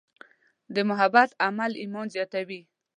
د 0.73 0.75
محبت 0.89 1.29
عمل 1.45 1.71
ایمان 1.81 2.07
زیاتوي. 2.15 2.61